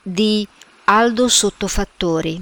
Di 0.00 0.46
Aldo 0.84 1.26
Sottofattori 1.26 2.40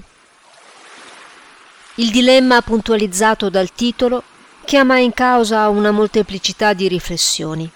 Il 1.94 2.10
dilemma 2.10 2.60
puntualizzato 2.60 3.48
dal 3.48 3.72
titolo 3.72 4.22
chiama 4.66 4.98
in 4.98 5.14
causa 5.14 5.70
una 5.70 5.90
molteplicità 5.90 6.74
di 6.74 6.86
riflessioni. 6.86 7.66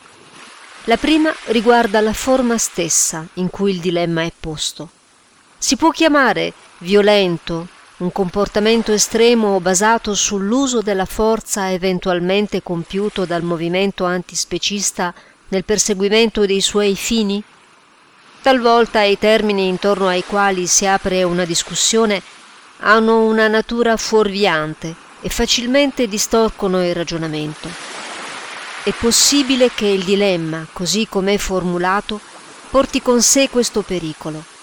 La 0.85 0.99
prima 0.99 1.35
riguarda 1.47 2.03
la 2.03 2.13
forma 2.13 2.59
stessa 2.59 3.27
in 3.35 3.49
cui 3.49 3.71
il 3.71 3.81
dilemma 3.81 4.21
è 4.21 4.33
posto. 4.39 4.91
Si 5.61 5.77
può 5.77 5.91
chiamare 5.91 6.53
violento 6.79 7.67
un 7.97 8.13
comportamento 8.13 8.93
estremo 8.93 9.59
basato 9.59 10.15
sull'uso 10.15 10.83
della 10.83 11.05
forza 11.05 11.73
eventualmente 11.73 12.63
compiuto 12.63 13.25
dal 13.25 13.43
movimento 13.43 14.05
antispecista 14.05 15.13
nel 15.49 15.65
perseguimento 15.65 16.47
dei 16.47 16.61
suoi 16.61 16.95
fini? 16.95 17.43
Talvolta 18.41 19.03
i 19.03 19.19
termini 19.19 19.67
intorno 19.67 20.07
ai 20.07 20.23
quali 20.23 20.69
si 20.69 20.87
apre 20.87 21.25
una 21.25 21.45
discussione 21.45 22.23
hanno 22.79 23.25
una 23.25 23.49
natura 23.49 23.97
fuorviante 23.97 24.95
e 25.21 25.29
facilmente 25.29 26.07
distorcono 26.07 26.87
il 26.87 26.95
ragionamento. 26.95 27.69
È 28.85 28.93
possibile 28.93 29.73
che 29.75 29.87
il 29.87 30.05
dilemma, 30.05 30.65
così 30.73 31.09
com'è 31.09 31.37
formulato, 31.37 32.21
porti 32.71 33.03
con 33.03 33.21
sé 33.21 33.49
questo 33.49 33.83
pericolo 33.83 34.57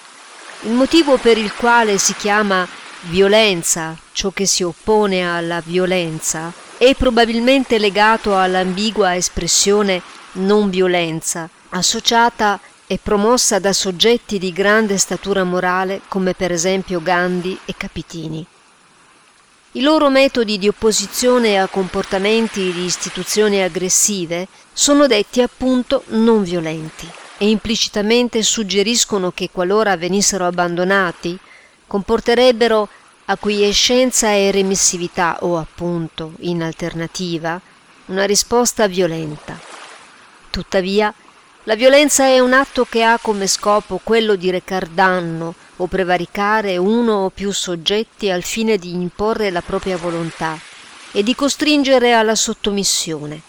il 0.61 0.71
motivo 0.71 1.17
per 1.17 1.37
il 1.37 1.53
quale 1.53 1.97
si 1.97 2.15
chiama 2.15 2.67
violenza 3.01 3.95
ciò 4.13 4.31
che 4.31 4.45
si 4.45 4.63
oppone 4.63 5.29
alla 5.29 5.61
violenza 5.63 6.51
è 6.77 6.95
probabilmente 6.95 7.77
legato 7.77 8.37
all'ambigua 8.37 9.15
espressione 9.15 10.01
non 10.33 10.69
violenza, 10.69 11.49
associata 11.69 12.59
e 12.87 12.99
promossa 13.01 13.59
da 13.59 13.73
soggetti 13.73 14.39
di 14.39 14.51
grande 14.51 14.97
statura 14.97 15.43
morale 15.43 16.01
come 16.07 16.33
per 16.33 16.51
esempio 16.51 17.01
Gandhi 17.01 17.57
e 17.65 17.73
Capitini. 17.77 18.45
I 19.73 19.81
loro 19.81 20.09
metodi 20.09 20.57
di 20.57 20.67
opposizione 20.67 21.59
a 21.59 21.67
comportamenti 21.67 22.71
di 22.71 22.85
istituzioni 22.85 23.61
aggressive 23.61 24.47
sono 24.73 25.05
detti 25.05 25.41
appunto 25.41 26.03
non 26.07 26.43
violenti 26.43 27.23
e 27.37 27.49
implicitamente 27.49 28.41
suggeriscono 28.43 29.31
che 29.31 29.49
qualora 29.51 29.97
venissero 29.97 30.45
abbandonati 30.45 31.37
comporterebbero 31.87 32.87
acquiescenza 33.25 34.31
e 34.31 34.51
remissività 34.51 35.37
o 35.41 35.57
appunto, 35.57 36.33
in 36.39 36.61
alternativa, 36.61 37.59
una 38.05 38.25
risposta 38.25 38.87
violenta. 38.87 39.59
Tuttavia, 40.49 41.13
la 41.63 41.75
violenza 41.75 42.25
è 42.25 42.39
un 42.39 42.53
atto 42.53 42.85
che 42.85 43.03
ha 43.03 43.17
come 43.19 43.47
scopo 43.47 43.99
quello 44.03 44.35
di 44.35 44.51
recar 44.51 44.87
danno 44.87 45.55
o 45.77 45.87
prevaricare 45.87 46.77
uno 46.77 47.25
o 47.25 47.29
più 47.29 47.51
soggetti 47.51 48.29
al 48.29 48.43
fine 48.43 48.77
di 48.77 48.93
imporre 48.93 49.49
la 49.49 49.61
propria 49.61 49.97
volontà 49.97 50.57
e 51.11 51.23
di 51.23 51.33
costringere 51.33 52.13
alla 52.13 52.35
sottomissione. 52.35 53.41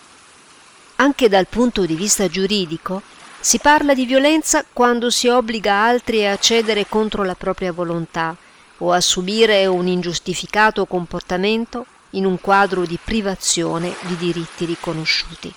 Anche 0.97 1.28
dal 1.28 1.47
punto 1.47 1.84
di 1.84 1.95
vista 1.95 2.27
giuridico, 2.27 3.03
si 3.47 3.61
parla 3.61 3.95
di 3.95 4.07
violenza 4.07 4.65
quando 4.73 5.09
si 5.09 5.29
obbliga 5.29 5.73
altri 5.73 6.27
a 6.27 6.37
cedere 6.37 6.89
contro 6.89 7.23
la 7.23 7.37
propria 7.37 7.71
volontà 7.71 8.35
o 8.79 8.91
a 8.91 9.01
subire 9.01 9.67
un 9.67 9.87
ingiustificato 9.87 10.85
comportamento 10.85 11.87
in 12.11 12.27
un 12.27 12.41
quadro 12.41 12.85
di 12.85 12.99
privazione 13.01 13.95
di 14.01 14.17
diritti 14.17 14.65
riconosciuti. 14.65 15.55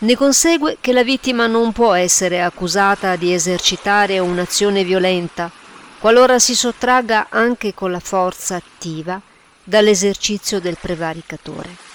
Ne 0.00 0.14
consegue 0.14 0.76
che 0.78 0.92
la 0.92 1.02
vittima 1.02 1.46
non 1.46 1.72
può 1.72 1.94
essere 1.94 2.42
accusata 2.42 3.16
di 3.16 3.32
esercitare 3.32 4.18
un'azione 4.18 4.84
violenta 4.84 5.50
qualora 5.98 6.38
si 6.38 6.54
sottragga 6.54 7.28
anche 7.30 7.72
con 7.72 7.90
la 7.90 7.98
forza 7.98 8.56
attiva 8.56 9.18
dall'esercizio 9.64 10.60
del 10.60 10.76
prevaricatore. 10.78 11.86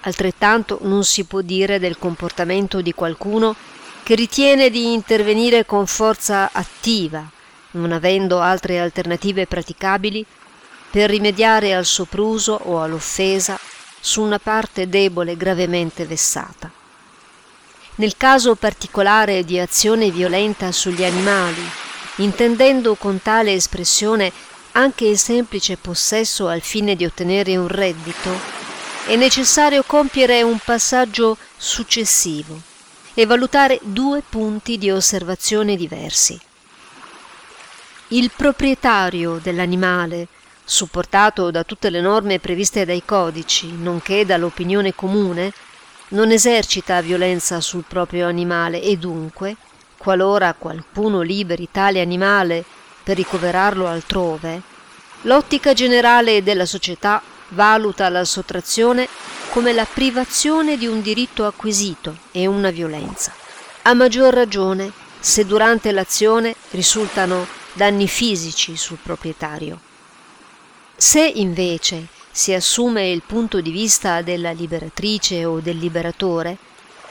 Altrettanto 0.00 0.78
non 0.82 1.04
si 1.04 1.24
può 1.24 1.40
dire 1.40 1.78
del 1.78 1.98
comportamento 1.98 2.80
di 2.80 2.92
qualcuno 2.92 3.54
che 4.06 4.14
ritiene 4.14 4.70
di 4.70 4.92
intervenire 4.92 5.66
con 5.66 5.84
forza 5.84 6.50
attiva, 6.52 7.28
non 7.72 7.90
avendo 7.90 8.38
altre 8.38 8.78
alternative 8.78 9.48
praticabili, 9.48 10.24
per 10.92 11.10
rimediare 11.10 11.74
al 11.74 11.84
sopruso 11.84 12.52
o 12.52 12.80
all'offesa 12.80 13.58
su 13.98 14.22
una 14.22 14.38
parte 14.38 14.88
debole 14.88 15.36
gravemente 15.36 16.04
vessata. 16.06 16.70
Nel 17.96 18.16
caso 18.16 18.54
particolare 18.54 19.42
di 19.42 19.58
azione 19.58 20.12
violenta 20.12 20.70
sugli 20.70 21.02
animali, 21.02 21.68
intendendo 22.18 22.94
con 22.94 23.20
tale 23.20 23.54
espressione 23.54 24.30
anche 24.70 25.06
il 25.06 25.18
semplice 25.18 25.78
possesso 25.78 26.46
al 26.46 26.60
fine 26.60 26.94
di 26.94 27.04
ottenere 27.04 27.56
un 27.56 27.66
reddito, 27.66 28.30
è 29.06 29.16
necessario 29.16 29.82
compiere 29.82 30.42
un 30.42 30.58
passaggio 30.64 31.36
successivo 31.56 32.74
e 33.18 33.24
valutare 33.24 33.80
due 33.82 34.22
punti 34.28 34.76
di 34.76 34.90
osservazione 34.90 35.74
diversi. 35.74 36.38
Il 38.08 38.30
proprietario 38.36 39.40
dell'animale, 39.42 40.28
supportato 40.62 41.50
da 41.50 41.64
tutte 41.64 41.88
le 41.88 42.02
norme 42.02 42.38
previste 42.40 42.84
dai 42.84 43.02
codici, 43.06 43.72
nonché 43.72 44.26
dall'opinione 44.26 44.94
comune, 44.94 45.50
non 46.08 46.30
esercita 46.30 47.00
violenza 47.00 47.62
sul 47.62 47.84
proprio 47.88 48.28
animale 48.28 48.82
e 48.82 48.98
dunque, 48.98 49.56
qualora 49.96 50.52
qualcuno 50.52 51.22
liberi 51.22 51.68
tale 51.72 52.02
animale 52.02 52.62
per 53.02 53.16
ricoverarlo 53.16 53.86
altrove, 53.86 54.60
l'ottica 55.22 55.72
generale 55.72 56.42
della 56.42 56.66
società 56.66 57.22
valuta 57.48 58.08
la 58.08 58.24
sottrazione 58.24 59.08
come 59.50 59.72
la 59.72 59.86
privazione 59.86 60.76
di 60.76 60.86
un 60.86 61.00
diritto 61.00 61.46
acquisito 61.46 62.16
e 62.32 62.46
una 62.46 62.70
violenza. 62.70 63.32
A 63.82 63.94
maggior 63.94 64.34
ragione 64.34 64.92
se 65.18 65.44
durante 65.44 65.92
l'azione 65.92 66.54
risultano 66.70 67.46
danni 67.72 68.08
fisici 68.08 68.76
sul 68.76 68.98
proprietario. 69.02 69.80
Se 70.96 71.20
invece 71.20 72.06
si 72.30 72.52
assume 72.52 73.10
il 73.10 73.22
punto 73.24 73.60
di 73.60 73.70
vista 73.70 74.22
della 74.22 74.50
liberatrice 74.50 75.44
o 75.44 75.60
del 75.60 75.78
liberatore, 75.78 76.56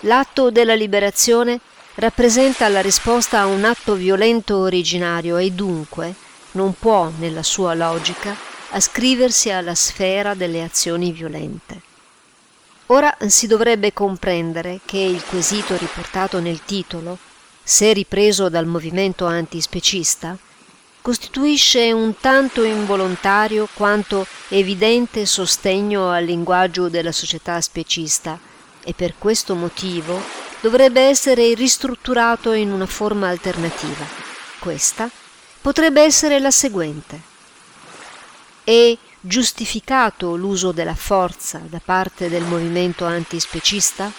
l'atto 0.02 0.52
della 0.52 0.76
liberazione 0.76 1.60
rappresenta 1.96 2.68
la 2.68 2.82
risposta 2.82 3.40
a 3.40 3.46
un 3.46 3.64
atto 3.64 3.96
violento 3.96 4.58
originario 4.58 5.38
e 5.38 5.52
dunque 5.52 6.14
non 6.52 6.74
può, 6.78 7.12
nella 7.18 7.44
sua 7.44 7.74
logica, 7.74 8.36
ascriversi 8.76 9.50
alla 9.52 9.74
sfera 9.74 10.34
delle 10.34 10.62
azioni 10.62 11.14
violente. 11.14 11.82
Ora 12.88 13.16
si 13.28 13.48
dovrebbe 13.48 13.94
comprendere 13.94 14.82
che 14.84 14.98
il 14.98 15.24
quesito 15.24 15.78
riportato 15.78 16.40
nel 16.42 16.64
titolo, 16.66 17.18
se 17.64 17.94
ripreso 17.94 18.50
dal 18.50 18.66
movimento 18.66 19.26
antispecista, 19.26 20.38
costituisce 21.02 21.94
un 21.94 22.18
tanto 22.20 22.64
involontario 22.64 23.68
quanto 23.74 24.28
evidente 24.50 25.26
sostegno 25.26 26.10
al 26.10 26.26
linguaggio 26.26 26.90
della 26.90 27.14
società 27.14 27.62
specista 27.62 28.38
e 28.84 28.94
per 28.94 29.14
questo 29.18 29.56
motivo 29.56 30.22
dovrebbe 30.60 31.02
essere 31.02 31.54
ristrutturato 31.54 32.52
in 32.52 32.72
una 32.72 32.88
forma 32.88 33.30
alternativa. 33.30 34.06
Questa 34.60 35.10
potrebbe 35.62 36.02
essere 36.02 36.40
la 36.40 36.52
seguente. 36.52 37.34
E 38.68 38.98
giustificato 39.20 40.36
l'uso 40.36 40.72
della 40.72 40.96
forza 40.96 41.62
da 41.70 41.80
parte 41.84 42.30
del 42.30 42.42
movimento 42.42 43.06
antispecista? 43.06 44.12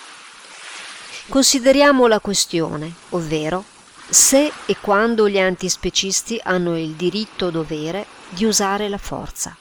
Consideriamo 1.29 2.07
la 2.07 2.21
questione, 2.21 2.95
ovvero 3.09 3.65
se 4.09 4.53
e 4.67 4.77
quando 4.81 5.29
gli 5.29 5.41
antispecisti 5.41 6.41
hanno 6.45 6.79
il 6.79 6.93
diritto-dovere 6.93 8.07
di 8.29 8.45
usare 8.45 8.89
la 8.89 8.99
forza. 8.99 9.57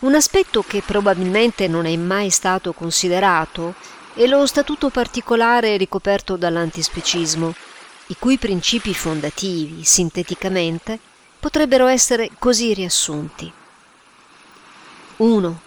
Un 0.00 0.14
aspetto 0.14 0.62
che 0.62 0.82
probabilmente 0.82 1.68
non 1.68 1.86
è 1.86 1.96
mai 1.96 2.28
stato 2.28 2.74
considerato 2.74 3.74
è 4.12 4.26
lo 4.26 4.44
statuto 4.44 4.90
particolare 4.90 5.78
ricoperto 5.78 6.36
dall'antispecismo, 6.36 7.54
i 8.08 8.16
cui 8.18 8.36
principi 8.36 8.92
fondativi, 8.92 9.84
sinteticamente, 9.84 10.98
potrebbero 11.42 11.88
essere 11.88 12.30
così 12.38 12.72
riassunti. 12.72 13.52
1. 15.16 15.60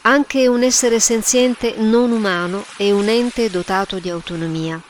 Anche 0.00 0.48
un 0.48 0.64
essere 0.64 0.98
senziente 0.98 1.76
non 1.76 2.10
umano 2.10 2.64
è 2.76 2.90
un 2.90 3.08
ente 3.08 3.48
dotato 3.48 4.00
di 4.00 4.10
autonomia. 4.10 4.82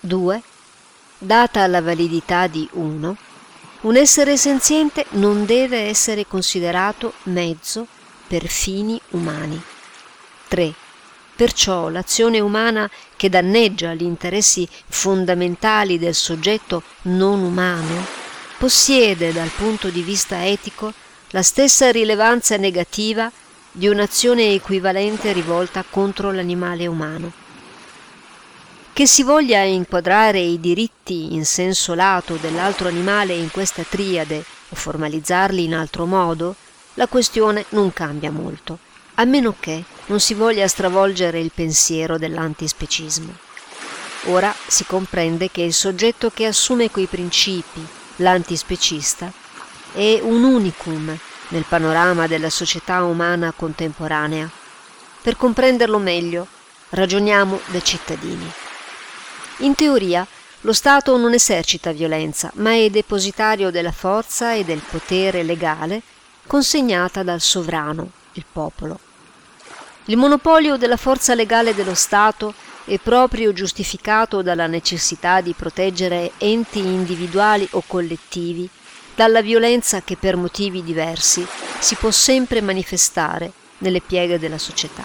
2. 0.00 0.42
Data 1.16 1.66
la 1.68 1.80
validità 1.80 2.48
di 2.48 2.68
1, 2.72 3.16
Un 3.80 3.96
essere 3.96 4.36
senziente 4.36 5.06
non 5.12 5.46
deve 5.46 5.88
essere 5.88 6.26
considerato 6.26 7.14
mezzo 7.22 7.86
per 8.26 8.46
fini 8.46 9.00
umani. 9.12 9.58
3. 10.48 10.74
Perciò 11.34 11.88
l'azione 11.88 12.40
umana 12.40 12.90
che 13.16 13.30
danneggia 13.30 13.94
gli 13.94 14.02
interessi 14.02 14.68
fondamentali 14.86 15.98
del 15.98 16.14
soggetto 16.14 16.82
non 17.04 17.40
umano 17.40 18.19
possiede 18.60 19.32
dal 19.32 19.48
punto 19.48 19.88
di 19.88 20.02
vista 20.02 20.46
etico 20.46 20.92
la 21.30 21.40
stessa 21.40 21.90
rilevanza 21.90 22.58
negativa 22.58 23.32
di 23.72 23.88
un'azione 23.88 24.52
equivalente 24.52 25.32
rivolta 25.32 25.82
contro 25.88 26.30
l'animale 26.30 26.86
umano. 26.86 27.32
Che 28.92 29.06
si 29.06 29.22
voglia 29.22 29.62
inquadrare 29.62 30.40
i 30.40 30.60
diritti 30.60 31.32
in 31.32 31.46
senso 31.46 31.94
lato 31.94 32.36
dell'altro 32.36 32.88
animale 32.88 33.32
in 33.32 33.50
questa 33.50 33.82
triade 33.82 34.44
o 34.68 34.76
formalizzarli 34.76 35.64
in 35.64 35.74
altro 35.74 36.04
modo, 36.04 36.54
la 36.94 37.06
questione 37.06 37.64
non 37.70 37.94
cambia 37.94 38.30
molto, 38.30 38.78
a 39.14 39.24
meno 39.24 39.54
che 39.58 39.82
non 40.08 40.20
si 40.20 40.34
voglia 40.34 40.68
stravolgere 40.68 41.40
il 41.40 41.50
pensiero 41.54 42.18
dell'antispecismo. 42.18 43.34
Ora 44.24 44.54
si 44.66 44.84
comprende 44.84 45.50
che 45.50 45.62
il 45.62 45.72
soggetto 45.72 46.28
che 46.28 46.44
assume 46.44 46.90
quei 46.90 47.06
principi, 47.06 47.98
l'antispecista, 48.20 49.32
è 49.92 50.20
un 50.22 50.44
unicum 50.44 51.16
nel 51.48 51.64
panorama 51.68 52.26
della 52.26 52.50
società 52.50 53.02
umana 53.02 53.52
contemporanea. 53.54 54.48
Per 55.22 55.36
comprenderlo 55.36 55.98
meglio, 55.98 56.46
ragioniamo 56.90 57.60
da 57.66 57.80
cittadini. 57.82 58.50
In 59.58 59.74
teoria, 59.74 60.26
lo 60.62 60.72
Stato 60.72 61.16
non 61.16 61.32
esercita 61.32 61.92
violenza, 61.92 62.50
ma 62.56 62.72
è 62.72 62.88
depositario 62.90 63.70
della 63.70 63.92
forza 63.92 64.52
e 64.52 64.64
del 64.64 64.82
potere 64.88 65.42
legale 65.42 66.02
consegnata 66.46 67.22
dal 67.22 67.40
sovrano, 67.40 68.10
il 68.32 68.44
popolo. 68.50 68.98
Il 70.06 70.16
monopolio 70.16 70.76
della 70.76 70.96
forza 70.96 71.34
legale 71.34 71.74
dello 71.74 71.94
Stato 71.94 72.54
è 72.90 72.98
proprio 72.98 73.52
giustificato 73.52 74.42
dalla 74.42 74.66
necessità 74.66 75.40
di 75.40 75.54
proteggere 75.56 76.32
enti 76.38 76.80
individuali 76.80 77.64
o 77.72 77.84
collettivi 77.86 78.68
dalla 79.14 79.42
violenza 79.42 80.02
che 80.02 80.16
per 80.16 80.34
motivi 80.34 80.82
diversi 80.82 81.46
si 81.78 81.94
può 81.94 82.10
sempre 82.10 82.60
manifestare 82.60 83.52
nelle 83.78 84.00
pieghe 84.00 84.40
della 84.40 84.58
società. 84.58 85.04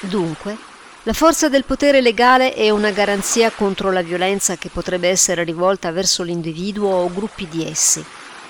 Dunque, 0.00 0.56
la 1.02 1.12
forza 1.12 1.50
del 1.50 1.64
potere 1.64 2.00
legale 2.00 2.54
è 2.54 2.70
una 2.70 2.92
garanzia 2.92 3.50
contro 3.50 3.92
la 3.92 4.00
violenza 4.00 4.56
che 4.56 4.70
potrebbe 4.70 5.10
essere 5.10 5.44
rivolta 5.44 5.90
verso 5.90 6.22
l'individuo 6.22 6.88
o 6.88 7.12
gruppi 7.12 7.46
di 7.46 7.68
essi 7.68 8.02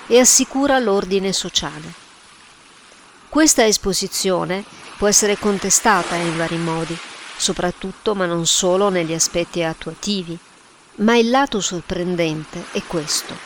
e 0.07 0.21
assicura 0.21 0.79
l'ordine 0.79 1.33
sociale. 1.33 1.93
Questa 3.29 3.67
esposizione 3.67 4.63
può 4.97 5.09
essere 5.09 5.37
contestata 5.37 6.15
in 6.15 6.37
vari 6.37 6.59
modi, 6.59 6.97
soprattutto 7.43 8.15
ma 8.15 8.25
non 8.25 8.47
solo 8.47 8.89
negli 8.89 9.13
aspetti 9.13 9.65
attuativi, 9.65 10.39
ma 10.97 11.17
il 11.17 11.29
lato 11.29 11.61
sorprendente 11.61 12.67
è 12.71 12.81
questo. 12.87 13.37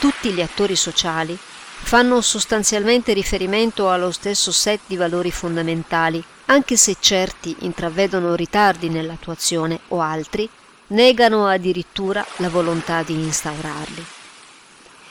Tutti 0.00 0.32
gli 0.32 0.40
attori 0.40 0.74
sociali 0.74 1.36
fanno 1.36 2.22
sostanzialmente 2.22 3.12
riferimento 3.12 3.90
allo 3.90 4.10
stesso 4.12 4.50
set 4.50 4.80
di 4.86 4.96
valori 4.96 5.30
fondamentali 5.30 6.24
anche 6.46 6.78
se 6.78 6.96
certi 6.98 7.54
intravedono 7.60 8.34
ritardi 8.34 8.88
nell'attuazione 8.88 9.80
o 9.88 10.00
altri 10.00 10.48
negano 10.88 11.46
addirittura 11.46 12.24
la 12.36 12.48
volontà 12.48 13.02
di 13.02 13.12
instaurarli. 13.12 14.06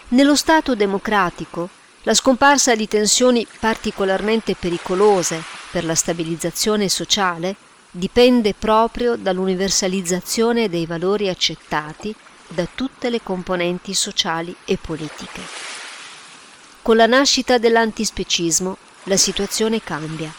Nello 0.10 0.36
Stato 0.36 0.74
democratico, 0.74 1.70
la 2.02 2.16
scomparsa 2.16 2.74
di 2.74 2.88
tensioni 2.88 3.46
particolarmente 3.60 4.56
pericolose 4.56 5.44
per 5.70 5.86
la 5.86 5.94
stabilizzazione 5.94 6.90
sociale 6.90 7.56
dipende 7.98 8.54
proprio 8.54 9.16
dall'universalizzazione 9.16 10.70
dei 10.70 10.86
valori 10.86 11.30
accettati 11.30 12.14
da 12.48 12.68
tutte 12.74 13.10
le 13.10 13.22
componenti 13.22 13.94
sociali 13.94 14.56
e 14.66 14.78
politiche. 14.78 15.42
Con 16.82 16.96
la 16.96 17.06
nascita 17.06 17.58
dell'antispecismo 17.58 18.78
la 19.04 19.18
situazione 19.18 19.82
cambia 19.82 20.34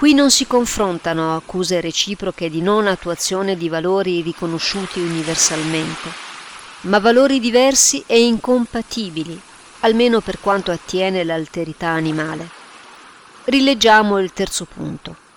Qui 0.00 0.14
non 0.14 0.30
si 0.30 0.46
confrontano 0.46 1.36
accuse 1.36 1.78
reciproche 1.78 2.48
di 2.48 2.62
non 2.62 2.86
attuazione 2.86 3.54
di 3.54 3.68
valori 3.68 4.22
riconosciuti 4.22 4.98
universalmente, 4.98 6.08
ma 6.82 6.98
valori 7.00 7.38
diversi 7.38 8.02
e 8.06 8.22
incompatibili, 8.22 9.38
almeno 9.80 10.22
per 10.22 10.40
quanto 10.40 10.70
attiene 10.70 11.22
l'alterità 11.22 11.88
animale. 11.88 12.48
Rileggiamo 13.44 14.18
il 14.20 14.32
terzo 14.32 14.64
punto. 14.64 15.28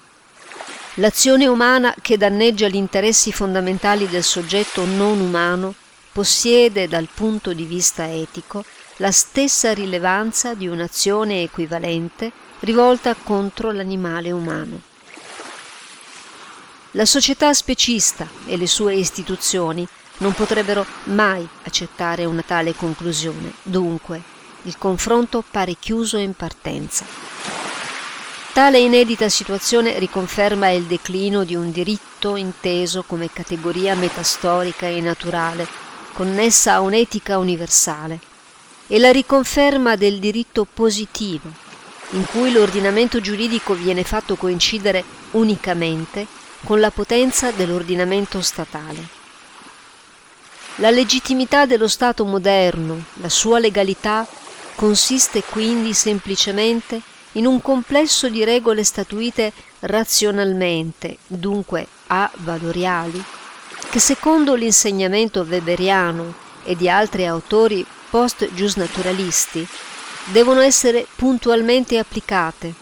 L'azione 0.97 1.47
umana 1.47 1.95
che 1.99 2.17
danneggia 2.17 2.67
gli 2.67 2.75
interessi 2.75 3.31
fondamentali 3.31 4.07
del 4.07 4.23
soggetto 4.23 4.85
non 4.85 5.19
umano 5.19 5.73
possiede 6.11 6.87
dal 6.87 7.07
punto 7.11 7.51
di 7.51 7.63
vista 7.63 8.07
etico 8.07 8.63
la 8.97 9.11
stessa 9.11 9.73
rilevanza 9.73 10.53
di 10.53 10.67
un'azione 10.67 11.41
equivalente 11.41 12.31
rivolta 12.59 13.15
contro 13.15 13.71
l'animale 13.71 14.31
umano. 14.31 14.81
La 16.91 17.05
società 17.05 17.51
specista 17.55 18.27
e 18.45 18.55
le 18.55 18.67
sue 18.67 18.93
istituzioni 18.93 19.87
non 20.17 20.33
potrebbero 20.33 20.85
mai 21.05 21.47
accettare 21.63 22.25
una 22.25 22.43
tale 22.45 22.75
conclusione, 22.75 23.51
dunque 23.63 24.21
il 24.65 24.77
confronto 24.77 25.43
pare 25.49 25.75
chiuso 25.79 26.17
in 26.17 26.35
partenza. 26.35 27.62
Tale 28.53 28.77
inedita 28.77 29.29
situazione 29.29 29.97
riconferma 29.97 30.69
il 30.69 30.83
declino 30.83 31.43
di 31.43 31.55
un 31.55 31.71
diritto 31.71 32.35
inteso 32.35 33.01
come 33.01 33.31
categoria 33.33 33.95
metastorica 33.95 34.85
e 34.85 35.01
naturale, 35.01 35.67
connessa 36.13 36.73
a 36.73 36.81
un'etica 36.81 37.39
universale, 37.39 38.19
e 38.85 38.99
la 38.99 39.11
riconferma 39.11 39.95
del 39.95 40.19
diritto 40.19 40.67
positivo, 40.71 41.51
in 42.11 42.25
cui 42.27 42.51
l'ordinamento 42.51 43.19
giuridico 43.19 43.73
viene 43.73 44.03
fatto 44.03 44.35
coincidere 44.35 45.03
unicamente 45.31 46.27
con 46.63 46.79
la 46.79 46.91
potenza 46.91 47.49
dell'ordinamento 47.49 48.39
statale. 48.39 49.07
La 50.75 50.91
legittimità 50.91 51.65
dello 51.65 51.87
Stato 51.87 52.23
moderno, 52.23 53.05
la 53.13 53.29
sua 53.29 53.57
legalità, 53.57 54.27
consiste 54.75 55.41
quindi 55.41 55.95
semplicemente 55.95 57.01
in 57.33 57.45
un 57.45 57.61
complesso 57.61 58.29
di 58.29 58.43
regole 58.43 58.83
statuite 58.83 59.51
razionalmente, 59.81 61.17
dunque 61.27 61.87
a-valoriali, 62.07 63.23
che 63.89 63.99
secondo 63.99 64.55
l'insegnamento 64.55 65.45
weberiano 65.47 66.33
e 66.63 66.75
di 66.75 66.89
altri 66.89 67.25
autori 67.25 67.85
post-giusnaturalisti 68.09 69.67
devono 70.25 70.61
essere 70.61 71.05
puntualmente 71.15 71.97
applicate, 71.97 72.73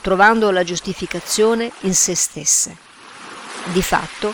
trovando 0.00 0.50
la 0.50 0.62
giustificazione 0.62 1.70
in 1.80 1.94
se 1.94 2.14
stesse. 2.14 2.76
Di 3.64 3.82
fatto, 3.82 4.32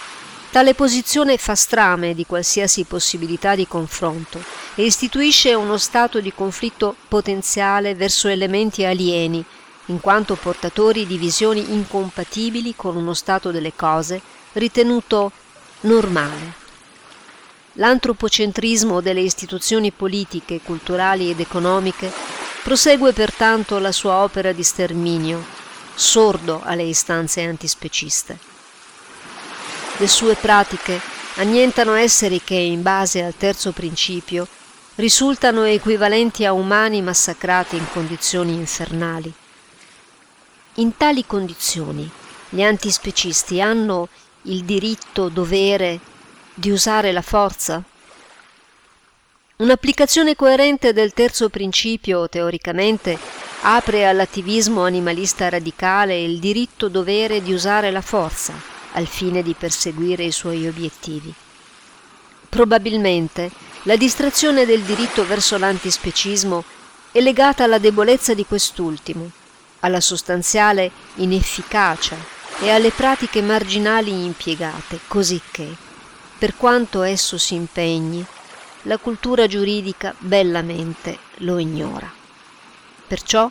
tale 0.50 0.75
posizione 0.75 1.38
fa 1.38 1.55
strame 1.55 2.14
di 2.14 2.26
qualsiasi 2.26 2.85
possibilità 2.85 3.55
di 3.55 3.67
confronto 3.67 4.43
e 4.75 4.85
istituisce 4.85 5.55
uno 5.55 5.79
stato 5.79 6.21
di 6.21 6.33
conflitto 6.33 6.95
potenziale 7.09 7.95
verso 7.95 8.29
elementi 8.29 8.85
alieni, 8.85 9.45
in 9.87 10.01
quanto 10.01 10.37
portatori 10.37 11.07
di 11.07 11.19
visioni 11.19 11.73
incompatibili 11.73 12.75
con 12.77 12.97
uno 12.97 13.15
stato 13.15 13.51
delle 13.51 13.75
cose 13.75 14.21
ritenuto 14.53 15.33
normale. 15.83 16.61
L'antropocentrismo 17.75 19.01
delle 19.01 19.21
istituzioni 19.21 19.91
politiche, 19.91 20.61
culturali 20.62 21.31
ed 21.31 21.41
economiche 21.41 22.33
Prosegue 22.62 23.12
pertanto 23.12 23.81
la 23.81 23.91
sua 23.91 24.23
opera 24.23 24.53
di 24.53 24.62
sterminio, 24.62 25.45
sordo 25.97 26.62
alle 26.62 26.85
istanze 26.85 27.43
antispeciste. 27.43 28.39
Le 29.97 30.07
sue 30.07 30.37
pratiche 30.37 31.01
annientano 31.37 31.95
esseri 31.95 32.41
che, 32.41 32.55
in 32.55 32.83
base 32.83 33.25
al 33.25 33.35
terzo 33.37 33.73
principio, 33.73 34.47
risultano 34.95 35.65
equivalenti 35.65 36.45
a 36.45 36.53
umani 36.53 37.03
massacrati 37.03 37.75
in 37.75 37.87
condizioni 37.93 38.55
infernali. 38.55 39.35
In 40.76 40.97
tali 40.97 41.26
condizioni 41.26 42.11
gli 42.49 42.62
antispecisti 42.62 43.61
hanno 43.61 44.09
il 44.43 44.64
diritto 44.64 45.29
dovere 45.29 46.00
di 46.55 46.71
usare 46.71 47.12
la 47.12 47.23
forza 47.23 47.83
Un'applicazione 49.62 50.35
coerente 50.35 50.93
del 50.93 51.12
terzo 51.12 51.49
principio, 51.49 52.29
teoricamente, 52.29 53.17
apre 53.61 54.09
all'attivismo 54.09 54.85
animalista 54.85 55.49
radicale 55.49 56.21
il 56.21 56.41
diritto-dovere 56.41 57.43
di 57.43 57.52
usare 57.52 57.93
la 57.93 58.00
forza 58.00 58.55
al 58.95 59.07
fine 59.07 59.41
di 59.41 59.55
perseguire 59.57 60.25
i 60.25 60.33
suoi 60.33 60.67
obiettivi. 60.67 61.33
Probabilmente 62.49 63.50
La 63.85 63.97
distrazione 63.97 64.64
del 64.64 64.83
diritto 64.83 65.25
verso 65.26 65.59
l'antispecismo 65.59 66.64
è 67.12 67.21
legata 67.21 67.62
alla 67.62 67.79
debolezza 67.79 68.33
di 68.35 68.45
quest'ultimo, 68.45 69.31
alla 69.83 70.01
sostanziale 70.01 70.91
inefficacia 71.17 72.17
e 72.61 72.71
alle 72.71 72.91
pratiche 72.91 73.43
marginali 73.43 74.25
impiegate, 74.25 75.01
cosicché, 75.07 75.69
per 76.39 76.57
quanto 76.57 77.03
esso 77.03 77.39
si 77.39 77.55
impegni, 77.55 78.25
la 78.83 78.99
cultura 78.99 79.47
giuridica 79.47 80.15
bellamente 80.19 81.19
lo 81.39 81.59
ignora. 81.59 82.11
Perciò 83.07 83.51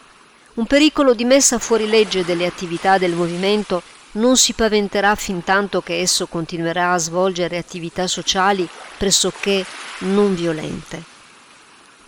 un 0.55 0.65
pericolo 0.65 1.13
di 1.13 1.23
messa 1.23 1.59
fuori 1.59 1.87
legge 1.87 2.25
delle 2.25 2.45
attività 2.45 2.97
del 2.97 3.13
movimento 3.13 3.81
non 4.13 4.35
si 4.35 4.53
paventerà 4.53 5.15
fin 5.15 5.43
tanto 5.43 5.81
che 5.81 5.99
esso 5.99 6.27
continuerà 6.27 6.91
a 6.91 6.97
svolgere 6.97 7.57
attività 7.57 8.07
sociali 8.07 8.67
pressoché 8.97 9.65
non 9.99 10.35
violente. 10.35 11.10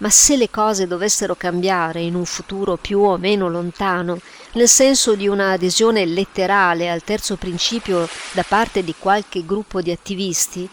Ma 0.04 0.10
se 0.10 0.36
le 0.36 0.50
cose 0.50 0.86
dovessero 0.86 1.34
cambiare 1.34 2.02
in 2.02 2.14
un 2.14 2.26
futuro 2.26 2.76
più 2.76 3.00
o 3.00 3.18
meno 3.18 3.48
lontano, 3.48 4.20
nel 4.52 4.68
senso 4.68 5.16
di 5.16 5.30
una 5.30 5.54
adesione 5.54 6.06
letterale 6.06 6.92
al 6.92 7.06
terzo 7.06 7.38
principio 7.38 8.10
da 8.34 8.44
parte 8.44 8.84
di 8.84 8.94
qualche 9.00 9.46
gruppo 9.46 9.82
di 9.82 9.92
attivisti, 9.92 10.68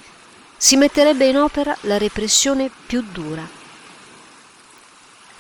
si 0.56 0.76
metterebbe 0.76 1.26
in 1.26 1.36
opera 1.36 1.76
la 1.82 1.96
repressione 1.96 2.72
più 2.86 3.04
dura. 3.12 3.48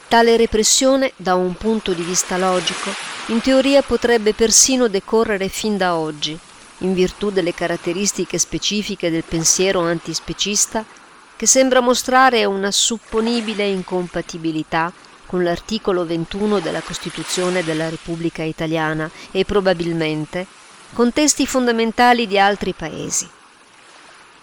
Tale 0.06 0.36
repressione, 0.36 1.12
da 1.16 1.34
un 1.34 1.56
punto 1.56 1.92
di 1.92 2.02
vista 2.02 2.36
logico, 2.36 2.90
in 3.26 3.40
teoria 3.40 3.82
potrebbe 3.82 4.34
persino 4.34 4.86
decorrere 4.86 5.48
fin 5.48 5.76
da 5.76 5.96
oggi, 5.96 6.38
in 6.78 6.94
virtù 6.94 7.30
delle 7.30 7.54
caratteristiche 7.54 8.38
specifiche 8.38 9.10
del 9.10 9.24
pensiero 9.24 9.80
antispecista 9.80 10.84
che 11.40 11.46
sembra 11.46 11.80
mostrare 11.80 12.44
una 12.44 12.70
supponibile 12.70 13.66
incompatibilità 13.66 14.92
con 15.24 15.42
l'articolo 15.42 16.04
21 16.04 16.60
della 16.60 16.82
Costituzione 16.82 17.64
della 17.64 17.88
Repubblica 17.88 18.42
Italiana 18.42 19.10
e 19.30 19.46
probabilmente 19.46 20.46
con 20.92 21.14
testi 21.14 21.46
fondamentali 21.46 22.26
di 22.26 22.38
altri 22.38 22.74
paesi. 22.74 23.26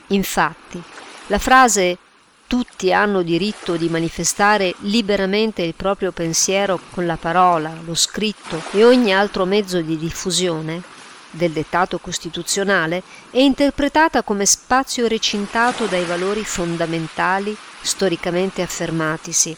Infatti, 0.07 0.81
la 1.27 1.37
frase 1.37 1.99
tutti 2.47 2.91
hanno 2.91 3.21
diritto 3.21 3.77
di 3.77 3.89
manifestare 3.89 4.73
liberamente 4.79 5.61
il 5.61 5.75
proprio 5.75 6.11
pensiero 6.11 6.79
con 6.89 7.05
la 7.05 7.17
parola, 7.17 7.77
lo 7.85 7.93
scritto 7.93 8.59
e 8.71 8.83
ogni 8.83 9.13
altro 9.13 9.45
mezzo 9.45 9.81
di 9.81 9.99
diffusione 9.99 10.81
del 11.38 11.51
dettato 11.51 12.00
costituzionale 12.00 13.01
è 13.32 13.39
interpretata 13.39 14.24
come 14.24 14.46
spazio 14.46 15.08
recintato 15.08 15.86
dai 15.86 16.03
valori 16.03 16.44
fondamentali 16.44 17.56
storicamente 17.82 18.62
affermatisi 18.62 19.56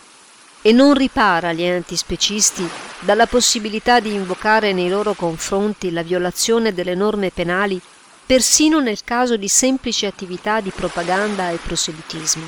e 0.62 0.72
non 0.72 0.94
ripara 0.94 1.54
gli 1.54 1.66
antispecisti 1.66 2.68
dalla 3.00 3.26
possibilità 3.26 4.00
di 4.00 4.14
invocare 4.14 4.74
nei 4.74 4.90
loro 4.90 5.14
confronti 5.14 5.92
la 5.92 6.04
violazione 6.04 6.74
delle 6.74 6.96
norme 6.96 7.32
penali 7.32 7.82
persino 8.26 8.80
nel 8.80 9.04
caso 9.04 9.38
di 9.38 9.48
semplici 9.48 10.06
attività 10.06 10.62
di 10.62 10.70
propaganda 10.70 11.50
e 11.50 11.56
proselitismo. 11.56 12.48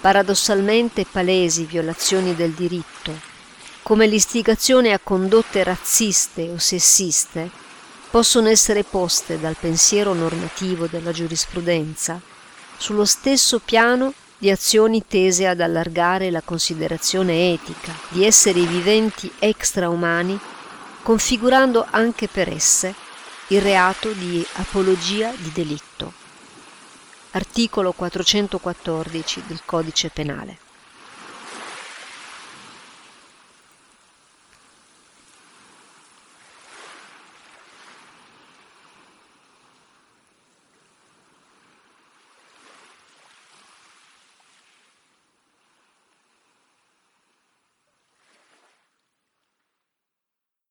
Paradossalmente 0.00 1.06
palesi 1.08 1.64
violazioni 1.64 2.34
del 2.34 2.50
diritto, 2.50 3.32
come 3.82 4.06
l'istigazione 4.06 4.92
a 4.92 4.98
condotte 4.98 5.62
razziste 5.62 6.50
o 6.50 6.58
sessiste, 6.58 7.62
possono 8.14 8.46
essere 8.46 8.84
poste 8.84 9.40
dal 9.40 9.56
pensiero 9.58 10.12
normativo 10.12 10.86
della 10.86 11.10
giurisprudenza 11.10 12.20
sullo 12.76 13.04
stesso 13.04 13.58
piano 13.58 14.14
di 14.38 14.52
azioni 14.52 15.04
tese 15.04 15.48
ad 15.48 15.60
allargare 15.60 16.30
la 16.30 16.40
considerazione 16.40 17.52
etica 17.52 17.92
di 18.10 18.24
esseri 18.24 18.66
viventi 18.66 19.32
extraumani, 19.40 20.38
configurando 21.02 21.84
anche 21.90 22.28
per 22.28 22.48
esse 22.50 22.94
il 23.48 23.60
reato 23.60 24.12
di 24.12 24.46
apologia 24.58 25.32
di 25.36 25.50
delitto. 25.52 26.12
Articolo 27.32 27.90
414 27.90 29.42
del 29.48 29.62
Codice 29.64 30.10
Penale. 30.10 30.63